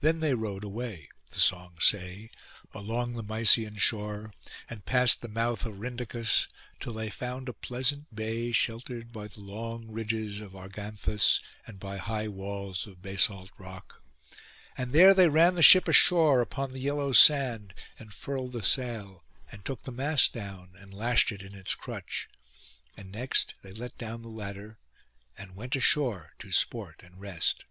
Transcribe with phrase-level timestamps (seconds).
[0.00, 2.30] Then they rowed away, the songs say,
[2.74, 4.34] along the Mysian shore,
[4.68, 6.46] and past the mouth of Rhindacus,
[6.78, 11.96] till they found a pleasant bay, sheltered by the long ridges of Arganthus, and by
[11.96, 14.04] high walls of basalt rock.
[14.76, 19.24] And there they ran the ship ashore upon the yellow sand, and furled the sail,
[19.50, 22.28] and took the mast down, and lashed it in its crutch.
[22.94, 24.76] And next they let down the ladder,
[25.38, 27.64] and went ashore to sport and rest.